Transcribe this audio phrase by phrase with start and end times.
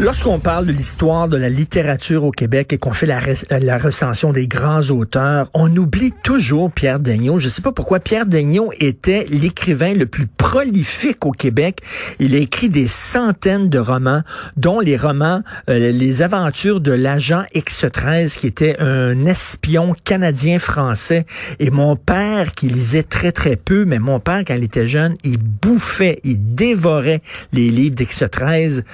[0.00, 4.46] Lorsqu'on parle de l'histoire de la littérature au Québec et qu'on fait la, recension des
[4.46, 7.40] grands auteurs, on oublie toujours Pierre Daigneault.
[7.40, 11.80] Je ne sais pas pourquoi Pierre Daigneault était l'écrivain le plus prolifique au Québec.
[12.20, 14.22] Il a écrit des centaines de romans,
[14.56, 21.26] dont les romans euh, Les aventures de l'agent X13, qui était un espion canadien-français.
[21.58, 25.16] Et mon père, qui lisait très très peu, mais mon père, quand il était jeune,
[25.24, 27.20] il bouffait, il dévorait
[27.52, 28.84] les livres d'X13.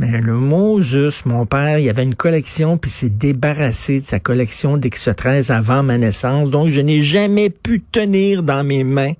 [0.00, 4.20] Mais le mot juste, mon père, il avait une collection, puis s'est débarrassé de sa
[4.20, 6.50] collection d'X13 avant ma naissance.
[6.50, 9.14] Donc, je n'ai jamais pu tenir dans mes mains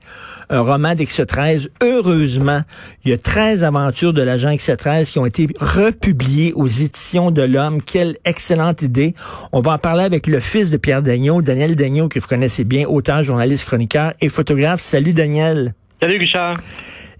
[0.50, 1.68] un roman d'X13.
[1.82, 2.62] Heureusement,
[3.04, 7.42] il y a 13 aventures de l'agent X13 qui ont été republiées aux éditions de
[7.42, 7.82] l'Homme.
[7.82, 9.14] Quelle excellente idée.
[9.50, 12.62] On va en parler avec le fils de Pierre Daigneault, Daniel Daigneault, que vous connaissez
[12.62, 14.80] bien, auteur, journaliste, chroniqueur et photographe.
[14.80, 15.74] Salut, Daniel.
[16.00, 16.58] Salut Richard.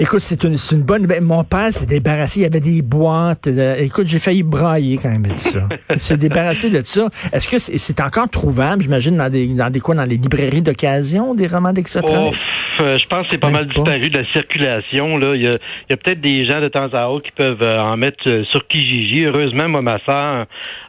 [0.00, 1.22] Écoute, c'est une, c'est une bonne nouvelle.
[1.22, 2.40] Mon père s'est débarrassé.
[2.40, 3.48] Il y avait des boîtes.
[3.48, 5.68] écoute, j'ai failli brailler quand même de ça.
[5.92, 7.08] Il s'est débarrassé de ça.
[7.32, 11.34] Est-ce que c'est, encore trouvable, j'imagine, dans des, dans des quoi, dans les librairies d'occasion,
[11.34, 12.46] des romans d'extraterrestres?
[12.80, 13.74] Euh, je pense que c'est pas Même mal pas.
[13.74, 15.16] disparu de la circulation.
[15.18, 15.34] Là.
[15.34, 17.96] Il y a, a peut-être des gens de temps à autre qui peuvent euh, en
[17.96, 19.24] mettre euh, sur Kijiji.
[19.24, 20.36] Heureusement, moi, ma soeur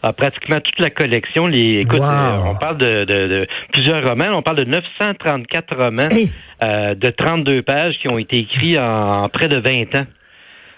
[0.04, 1.44] a pratiquement toute la collection.
[1.46, 2.52] Les, écoute, Wow.
[2.52, 4.28] on parle de, de- de plusieurs romans.
[4.34, 6.30] On parle de 934 romans Hey!
[6.64, 10.06] euh, de 32 pages qui ont été écrits en, en près de 20 ans.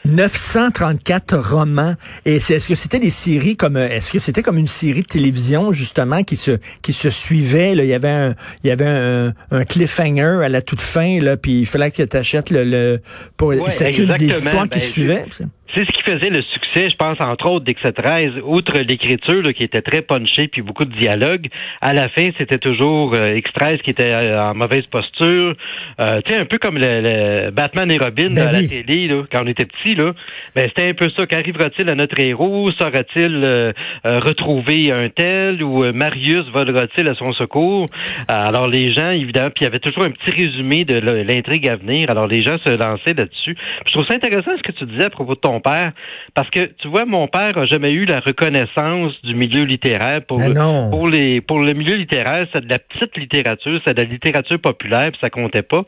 [0.06, 1.96] 934 romans.
[2.26, 5.02] Et c'est, est-ce que c'était des séries comme, euh, est-ce que c'était comme une série
[5.04, 7.84] de télévision, justement, qui se, qui se suivait, là?
[7.84, 11.38] Il y avait un, il y avait un, un cliffhanger à la toute fin, là,
[11.38, 13.02] puis il fallait que tu achètes le, le,
[13.38, 15.26] pour, Ouais, c'était une des histoires qui Ben, suivaient.
[15.76, 19.82] C'est ce qui faisait le succès, je pense, entre autres, d'X13, outre l'écriture qui était
[19.82, 21.48] très punchée puis beaucoup de dialogue.
[21.82, 25.56] À la fin, c'était toujours euh, X13 qui était euh, en mauvaise posture.
[26.00, 28.64] Euh, tu sais, un peu comme le, le Batman et Robin Ben à oui.
[28.64, 30.14] la télé, là, quand on était petit, là.
[30.56, 31.26] Ben, c'était un peu ça.
[31.26, 32.70] Qu'arrivera-t-il à notre héros?
[32.72, 33.72] Saura-t-il euh,
[34.06, 37.86] euh, retrouver un tel ou euh, Marius volera-t-il à son secours?
[38.28, 41.78] Alors les gens, évidemment, puis il y avait toujours un petit résumé de l'intrigue à
[41.78, 42.10] venir.
[42.10, 43.56] Alors les gens se lançaient là-dessus.
[43.86, 45.94] Je trouve ça intéressant ce que tu disais à propos de ton père,
[46.36, 50.38] parce que tu vois, mon père a jamais eu la reconnaissance du milieu littéraire pour
[50.40, 50.90] Ben non.
[50.90, 54.60] pour les pour le milieu littéraire, c'est de la petite littérature, c'est de la littérature
[54.60, 55.84] populaire, puis ça comptait pas.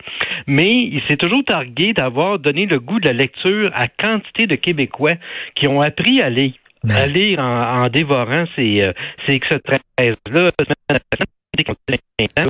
[0.48, 4.56] Mais il s'est toujours targué d'avoir donné le goût de la lecture à quantité de
[4.56, 5.16] Québécois
[5.56, 6.54] qui ont appris à lire.
[6.84, 6.96] Ben.
[6.96, 8.92] À lire en, en dévorant ces, euh,
[9.26, 10.50] ces X13-là.
[10.92, 12.46] Euh,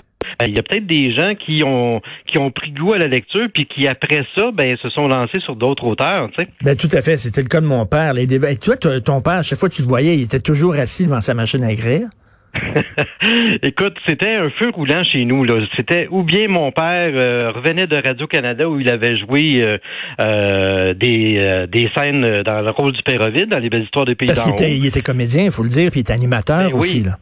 [0.47, 3.47] Il y a peut-être des gens qui ont qui ont pris goût à la lecture
[3.53, 6.49] puis qui après ça ben se sont lancés sur d'autres auteurs, tu sais.
[6.61, 7.17] Ben, tout à fait.
[7.17, 8.13] C'était le cas de mon père.
[8.13, 10.75] Les Et toi, ton père, à chaque fois que tu le voyais, il était toujours
[10.75, 12.07] assis devant sa machine à écrire.
[13.63, 15.43] Écoute, c'était un feu roulant chez nous.
[15.43, 15.59] Là.
[15.75, 19.77] C'était ou bien mon père euh, revenait de Radio Canada où il avait joué euh,
[20.19, 24.05] euh, des, euh, des scènes dans le rôle du Père Ovid, dans les belles histoires
[24.05, 24.55] des pays d'en haut.
[24.59, 26.79] il était comédien, il faut le dire, puis il était animateur Ben oui.
[26.79, 27.03] aussi.
[27.03, 27.17] Là.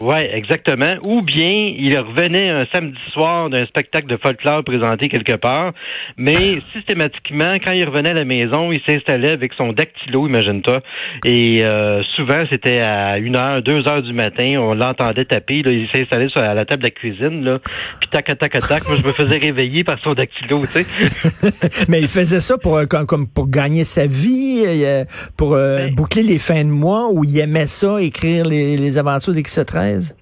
[0.00, 0.94] Oui, exactement.
[1.06, 5.72] Ou bien il revenait un samedi soir d'un spectacle de folklore présenté quelque part,
[6.16, 10.80] mais systématiquement, quand il revenait à la maison, il s'installait avec son dactylo, imagine-toi.
[11.24, 15.62] Et euh, souvent, c'était à une heure, deux heures du matin, on l'entendait taper.
[15.62, 17.60] Là, il s'installait sur à la table de la cuisine, là,
[18.00, 18.86] puis tac, tac, tac, tac.
[18.88, 21.84] Moi, je me faisais réveiller par son dactylo, tu sais.
[21.88, 25.04] Mais il faisait ça pour, euh, comme, comme pour gagner sa vie, euh,
[25.36, 28.98] pour euh, Ben- boucler les fins de mois, où il aimait ça, écrire les, les
[28.98, 29.36] aventures
[29.84, 30.14] d'X13.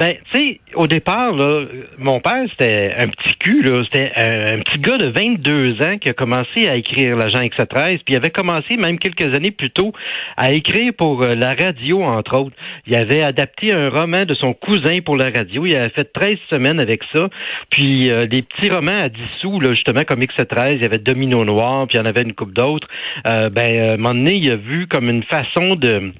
[0.00, 1.66] Ben, tu sais, au départ, là,
[1.98, 3.82] mon père, c'était un petit cul, là.
[3.84, 8.14] C'était un, petit gars de 22 ans qui a commencé à écrire l'agent X13, puis
[8.14, 9.92] il avait commencé même quelques années plus tôt
[10.38, 12.56] à écrire pour euh, la radio, entre autres.
[12.86, 15.66] Il avait adapté un roman de son cousin pour la radio.
[15.66, 17.28] Il avait fait 13 semaines avec ça.
[17.68, 20.96] Puis euh, des petits romans à 10 sous, là, justement, comme X13, il y avait
[20.96, 22.88] Domino Noir, puis il y en avait une coupe d'autres.
[23.26, 26.10] Euh, ben, euh, à un moment donné, il a vu comme une façon de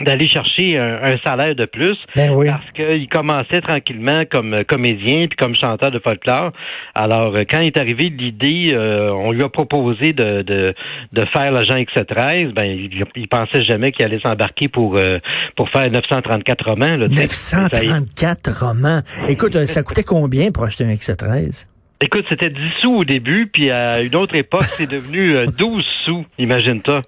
[0.00, 2.48] d'aller chercher un, un salaire de plus Ben oui.
[2.48, 6.52] parce qu'il commençait tranquillement comme euh, comédien puis comme chanteur de folklore.
[6.94, 10.74] Alors, euh, quand est arrivé l'idée, euh, on lui a proposé de, de,
[11.12, 15.18] de faire l'agent X13, ben il, il pensait jamais qu'il allait s'embarquer pour euh,
[15.56, 16.96] pour faire 934 romans.
[16.96, 17.26] Là, tu sais.
[17.28, 17.88] Ça y est.
[17.88, 19.00] 934 romans.
[19.28, 21.66] Écoute, euh, ça coûtait combien pour acheter un X13?
[22.04, 26.26] Écoute, c'était 10 sous au début, puis à une autre époque, c'est devenu 12 sous,
[26.36, 27.02] imagine-toi.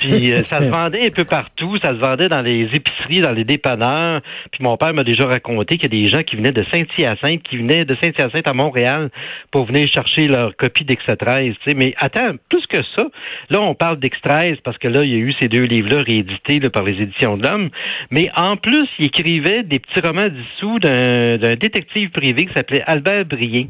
[0.00, 3.44] Puis ça se vendait un peu partout, ça se vendait dans les épiceries, dans les
[3.44, 4.20] dépanneurs.
[4.50, 7.44] Puis mon père m'a déjà raconté qu'il y a des gens qui venaient de Saint-Hyacinthe,
[7.44, 9.10] qui venaient de Saint-Hyacinthe à Montréal
[9.52, 11.52] pour venir chercher leur copie d'Extra 13.
[11.76, 13.06] Mais attends, plus que ça,
[13.50, 16.02] là, on parle d'Extra 13 parce que là, il y a eu ces deux livres-là
[16.02, 17.70] réédités par les éditions de l'Homme.
[18.10, 23.26] Mais en plus, il écrivait des petits romans dissous d'un détective privé qui s'appelait Albert
[23.26, 23.66] Brien.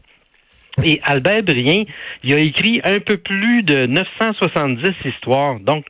[0.85, 1.85] Et Albert Brien,
[2.23, 5.61] il a écrit un peu plus de 970 histoires.
[5.61, 5.85] Donc,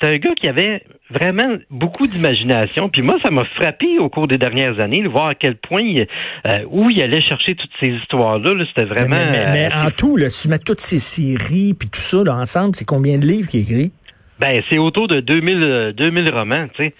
[0.00, 2.88] c'est un gars qui avait vraiment beaucoup d'imagination.
[2.88, 5.82] Puis moi, ça m'a frappé au cours des dernières années, de voir à quel point
[5.86, 8.52] euh, où il allait chercher toutes ces histoires-là.
[8.68, 9.16] c'était vraiment.
[9.30, 12.36] Mais, euh, en tout, là, si tu mets toutes ces séries puis tout ça là,
[12.36, 13.92] ensemble, c'est combien de livres qu'il écrit?
[14.38, 16.94] Ben, c'est autour de 2000, 2000 romans, tu sais.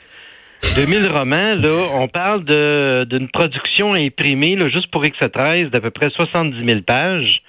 [0.75, 5.91] 2000 romans, là, on parle de d'une production imprimée, là, juste pour X13, d'à peu
[5.91, 7.43] près 70 000 pages.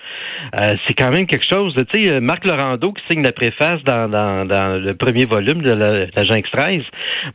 [0.60, 1.74] Euh, c'est quand même quelque chose.
[1.92, 5.72] Tu sais, Marc Laurando, qui signe la préface dans, dans, dans le premier volume de
[5.72, 6.84] l'agent X13,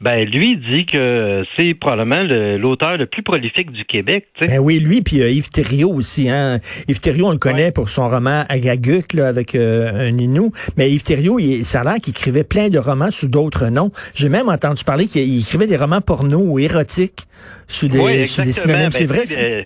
[0.00, 2.22] ben lui dit que c'est probablement
[2.58, 4.26] l'auteur le, plus prolifique du Québec.
[4.38, 6.28] Tu Ben oui, lui, puis euh, Yves Thériault aussi.
[6.28, 6.58] Hein?
[6.88, 10.52] Yves Thériault, on le connaît pour son roman Agaguc, là, avec euh, un Inou.
[10.76, 13.90] Mais Yves Thériault, il, ça a l'air qu'il écrivait plein de romans sous d'autres noms.
[14.14, 17.26] J'ai même entendu parler qu'il écrivait des romans porno ou érotiques
[17.68, 18.90] sous des, sous des synonymes.
[18.90, 19.64] C'est ben, vrai?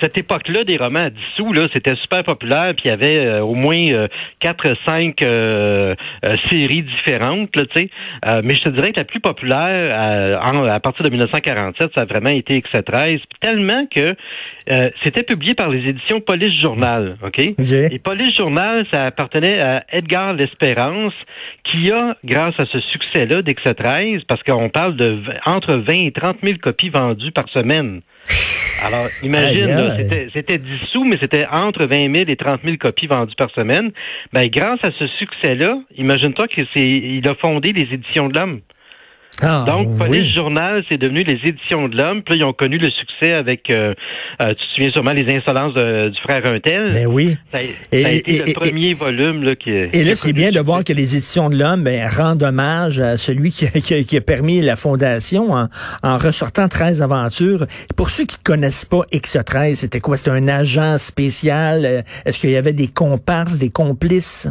[0.00, 3.26] Cette époque-là, des romans à 10 sous, là, c'était super populaire, puis il y avait
[3.26, 4.08] euh, au moins euh,
[4.40, 5.94] quatre, cinq euh,
[6.50, 7.90] séries différentes, là, tu sais.
[8.42, 12.30] mais je te dirais que la plus populaire, à partir de 1947, ça a vraiment
[12.30, 14.14] été X13, tellement que
[15.04, 17.38] c'était publié par les éditions Police Journal, OK?
[17.38, 21.12] Et Police Journal, ça appartenait à Edgar L'Espérance,
[21.64, 26.38] qui a, grâce à ce succès-là d'X13, parce qu'on parle de entre 20 et 30
[26.42, 28.00] 000 copies vendues par semaine.
[28.82, 29.83] Alors, imagine,
[30.32, 33.92] c'était 10 sous, mais c'était entre 20 000 et 30 000 copies vendues par semaine.
[34.32, 38.60] Ben, grâce à ce succès-là, imagine-toi qu'il a fondé les éditions de l'homme.
[39.42, 42.22] Ah, Donc, Police Journal, c'est devenu les éditions de l'homme.
[42.22, 43.94] Puis là, ils ont connu le succès avec, euh,
[44.40, 46.92] euh, tu te souviens sûrement, les insolences du frère Untel?
[46.92, 47.36] Ben oui.
[47.50, 50.92] Ça, a été le premier volume là, qui Et là, c'est bien de voir que
[50.92, 53.66] les éditions de l'homme ben, rendent hommage à celui qui,
[54.04, 55.68] qui, a permis la fondation en,
[56.02, 57.66] en ressortant 13 aventures.
[57.96, 60.16] Pour ceux qui connaissent pas X13, c'était quoi?
[60.16, 61.84] C'était un agent spécial?
[61.84, 64.48] Euh, est-ce qu'il y avait des comparses, des complices?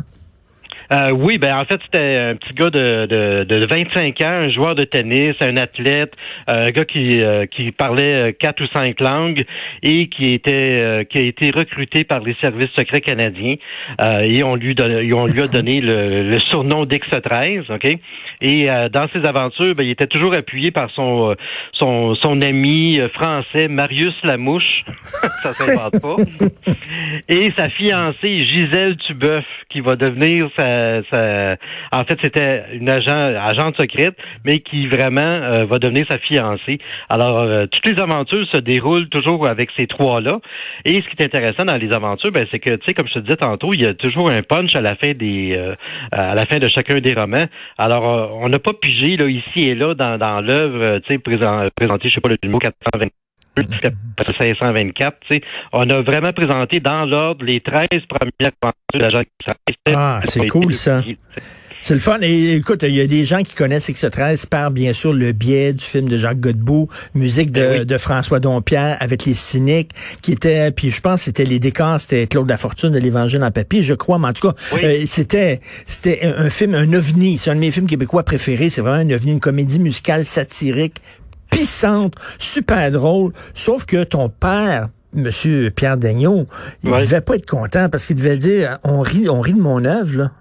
[0.92, 4.50] Euh, oui, ben en fait, c'était un petit gars de, de, de 25 ans, un
[4.50, 6.14] joueur de tennis, un athlète,
[6.50, 9.44] euh, un gars qui, euh, qui parlait quatre ou cinq langues
[9.82, 13.56] et qui était qui a été recruté par les services secrets canadiens.
[14.22, 14.76] et on lui,
[15.14, 18.00] on lui a donné le, le surnom d'X13, OK?
[18.42, 21.36] Et dans ses aventures, ben, il était toujours appuyé par son
[21.74, 24.84] son, son ami français Marius Lamouche.
[25.44, 26.16] Ça s'invente pas.
[27.30, 30.83] et sa fiancée Gisèle Tubeuf, qui va devenir sa
[31.92, 34.16] en fait, c'était une agent, agente secrète,
[34.46, 36.80] mais qui vraiment euh, va devenir sa fiancée.
[37.10, 40.40] Alors, euh, toutes les aventures se déroulent toujours avec ces trois-là.
[40.86, 43.16] Et ce qui est intéressant dans les aventures, ben, c'est que, tu sais, comme je
[43.16, 45.76] te disais tantôt, il y a toujours un punch à la fin des, euh,
[46.12, 47.46] à la fin de chacun des romans.
[47.78, 52.10] Alors, on n'a pas pigé là ici et là dans, dans l'œuvre, tu sais, présenté,
[52.10, 53.23] je sais pas le numéro 420
[54.38, 55.42] 524, tu sais,
[55.72, 59.22] on a vraiment présenté dans l'ordre les 13 premières aventures de l'agent
[59.94, 61.02] Ah, c'est cool ça.
[61.84, 62.18] C'est le fun.
[62.22, 65.74] Et écoute, il y a des gens qui connaissent X13 par, bien sûr, le biais
[65.74, 69.92] du film de Jacques Godbout, musique de, ben François Dompierre avec les cyniques,
[70.22, 73.84] qui était, puis je pense c'était les décors, c'était Claude Lafortune de l'Évangile en papier,
[73.84, 77.38] je crois, mais en tout cas, euh, c'était c'était un, film, un ovni.
[77.38, 78.70] C'est un de mes films québécois préférés.
[78.70, 81.02] C'est vraiment un ovni, une comédie musicale satirique,
[81.54, 86.48] puissante, super drôle, sauf que ton père, Monsieur Pierre Daigneault,
[86.84, 89.62] il ne devait pas être content parce qu'il devait dire on rit, on rit de
[89.62, 90.32] mon œuvre, là.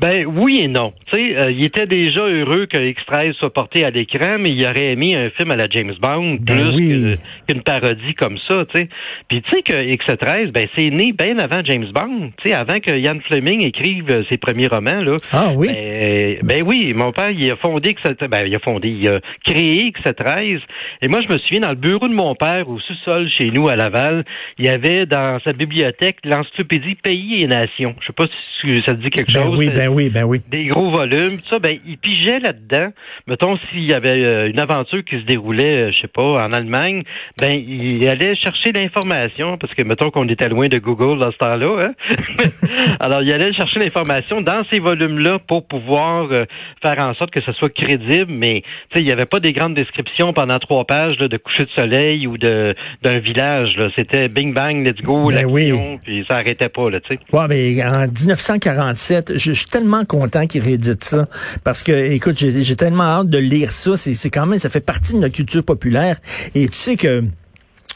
[0.00, 0.94] Ben oui et non.
[1.12, 4.64] Tu sais, euh, il était déjà heureux que X13 soit porté à l'écran, mais il
[4.64, 8.64] aurait aimé un film à la James Bond ben plus qu'une parodie comme ça.
[8.74, 8.88] Tu sais,
[9.28, 12.30] puis tu sais que X13, ben c'est né bien avant James Bond.
[12.42, 15.16] Tu sais, avant que Ian Fleming écrive ses premiers romans là.
[15.32, 15.68] Ah oui.
[15.68, 19.20] Ben, ben oui, mon père il a fondé X13, ben il a fondé, il a
[19.44, 20.60] créé X13.
[21.02, 23.68] Et moi je me souviens dans le bureau de mon père au sous-sol chez nous
[23.68, 24.24] à Laval,
[24.58, 27.94] il y avait dans sa bibliothèque l'encyclopédie Pays et Nations.
[28.00, 28.26] Je sais pas
[28.62, 29.56] si ça te dit quelque chose.
[29.58, 30.40] oui, Ben oui, ben oui.
[30.50, 32.88] Des gros volumes, tout ça, ben, il pigeait là-dedans.
[33.26, 36.52] Mettons, s'il y avait euh, une aventure qui se déroulait, euh, je sais pas, en
[36.52, 37.02] Allemagne,
[37.38, 41.38] ben, il allait chercher l'information, parce que, mettons qu'on était loin de Google dans ce
[41.38, 42.46] temps-là, hein?
[43.00, 46.44] Alors, il allait chercher l'information dans ces volumes-là pour pouvoir euh,
[46.82, 49.52] faire en sorte que ce soit crédible, mais, tu sais, il n'y avait pas des
[49.52, 54.52] grandes descriptions pendant trois pages de coucher de soleil ou de d'un village, C'était bing
[54.52, 57.20] bang, let's go, ben l'action, puis ça arrêtait pas, là, tu sais.
[57.32, 61.26] Ouais, ben, en 1947, je, suis tellement content qu'il réédite ça.
[61.64, 63.96] Parce que, écoute, j'ai tellement hâte de lire ça.
[63.96, 66.20] C'est quand même, ça fait partie de notre culture populaire.
[66.54, 67.24] Et tu sais que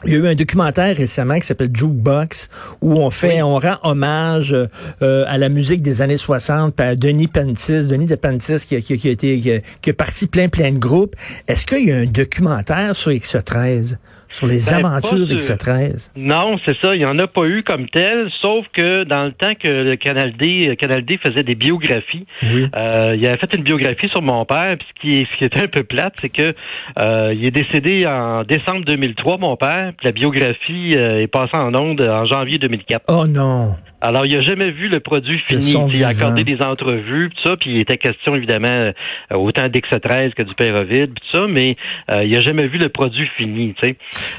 [0.07, 2.51] il y a eu un documentaire récemment qui s'appelle Jukebox
[2.83, 7.29] où on fait, on rend hommage euh, à la musique des années 60, à Denis
[7.29, 10.49] Pentis, Denis de Pentis qui a, qui, qui a été qui qui a, parti plein
[10.49, 11.17] plein de groupes.
[11.49, 13.97] Est-ce qu'il y a un documentaire sur X13,
[14.35, 16.95] sur les ben, aventures d'X13 Non, c'est ça.
[16.95, 19.97] Il y en a pas eu comme tel, sauf que dans le temps que le
[19.97, 24.45] Canal D, Canal D faisait des biographies, euh, il avait fait une biographie sur mon
[24.45, 24.77] père.
[24.79, 26.55] Puis ce qui, est, ce qui était un peu plate, c'est que
[26.99, 31.75] euh, il est décédé en décembre 2003, mon père la biographie euh, est passée en
[31.75, 33.05] onde en janvier 2004.
[33.09, 33.75] Oh non.
[34.05, 35.75] Alors, il a jamais vu le produit fini.
[35.91, 38.93] Il a accordé des entrevues, tout ça, puis il était question, évidemment, euh,
[39.33, 41.77] autant d'X13 que du Pérovide, tout ça, mais
[42.11, 43.97] euh, il a jamais vu le produit fini, tu sais.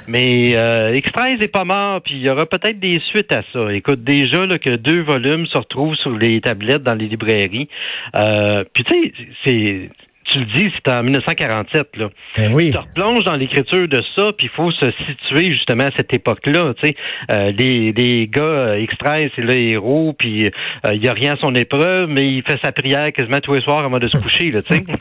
[0.07, 3.74] Mais euh, X13 est pas mort, puis il y aura peut-être des suites à ça.
[3.74, 7.67] Écoute, déjà là, que deux volumes se retrouvent sur les tablettes dans les librairies.
[8.74, 9.89] puis tu sais, c'est
[10.25, 11.98] tu le dis, c'était en 1947.
[11.98, 12.10] Là.
[12.38, 12.72] Ben oui.
[12.72, 16.74] Tu replonges dans l'écriture de ça, puis il faut se situer justement à cette époque-là.
[16.82, 16.96] Tu sais,
[17.32, 21.34] euh, les, les gars euh, extraits, c'est le héros, puis euh, il y a rien
[21.34, 24.17] à son épreuve, mais il fait sa prière quasiment tous les soirs avant de se
[24.17, 24.51] coucher.
[24.51, 24.84] Là, tu sais.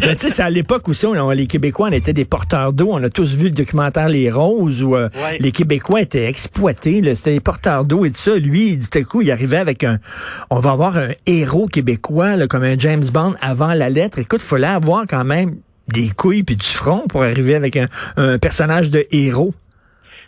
[0.00, 2.88] Ben, c'est à l'époque aussi, on, les Québécois, on était des porteurs d'eau.
[2.92, 5.08] On a tous vu le documentaire Les Roses où euh,
[5.40, 7.02] les Québécois étaient exploités.
[7.14, 8.36] C'était des porteurs d'eau et tout ça.
[8.36, 9.98] Lui, du coup, il arrivait avec un...
[10.50, 14.18] On va avoir un héros québécois, là, comme un James Bond avant la lettre.
[14.18, 15.56] Écoute, il fallait avoir quand même
[15.88, 19.54] des couilles puis du front pour arriver avec un personnage de héros.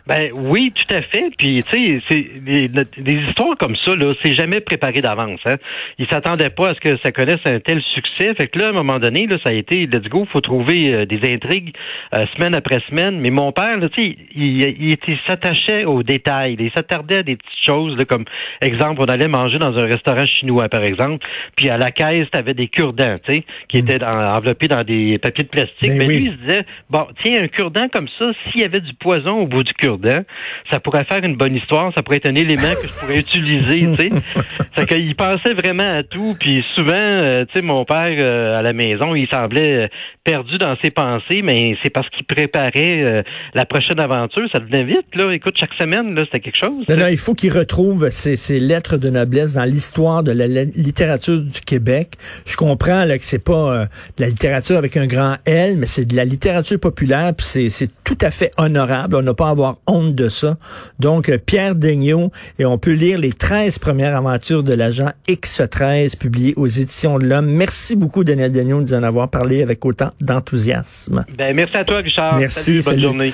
[0.07, 1.31] Ben oui, tout à fait.
[1.37, 5.41] Puis tu sais, c'est des, histoires comme ça là, c'est jamais préparé d'avance.
[5.45, 5.55] Hein.
[5.99, 8.33] Ils s'attendaient pas à ce que ça connaisse un tel succès.
[8.35, 10.95] Fait que là, à un moment donné, là, ça a été let's go, faut trouver
[10.95, 11.73] euh, des intrigues
[12.15, 13.19] euh, semaine après semaine.
[13.19, 14.97] Mais mon père, tu sais, il, il,
[15.27, 16.55] s'attachait aux détails.
[16.57, 18.23] Il s'attardait à des petites choses, là, comme
[18.61, 21.25] exemple, on allait manger dans un restaurant chinois, par exemple.
[21.57, 23.85] Puis à la caisse, tu avais des cure-dents, tu sais, qui mm.
[23.85, 25.89] étaient enveloppés dans des papiers de plastique.
[25.89, 28.79] Ben Mais lui, il se disait, bon, tiens, un cure-dent comme ça, s'il y avait
[28.79, 29.96] du poison au bout du cure
[30.69, 33.79] ça pourrait faire une bonne histoire, ça pourrait être un élément que je pourrais utiliser,
[33.79, 34.09] tu sais.
[34.75, 38.61] fait qu'il pensait vraiment à tout, puis souvent, euh, tu sais, mon père euh, à
[38.61, 39.87] la maison, il semblait euh,
[40.23, 43.23] perdu dans ses pensées, mais c'est parce qu'il préparait
[43.53, 44.47] la prochaine aventure.
[44.51, 45.31] Ça devenait vite, là.
[45.31, 46.85] Écoute, chaque semaine, là, c'était quelque chose.
[46.89, 51.61] Non, il faut qu'il retrouve ses, lettres de noblesse dans l'histoire de la, littérature du
[51.61, 52.13] Québec.
[52.45, 53.87] Je comprends là, que c'est pas
[54.17, 57.89] de la littérature avec un grand L, mais c'est de la littérature populaire, puis c'est
[58.03, 59.15] tout à fait honorable.
[59.15, 60.55] On n'a pas à avoir honte de ça.
[60.99, 66.17] Donc, euh, Pierre Daigneault, et on peut lire les 13 premières aventures de l'agent X13
[66.17, 67.47] publiées aux éditions de l'Homme.
[67.47, 71.25] Merci beaucoup, Daniel Daigneault, de nous en avoir parlé avec autant d'enthousiasme.
[71.37, 72.37] Ben, merci à toi, Richard.
[72.37, 72.81] Merci.
[72.83, 73.33] bonne journée.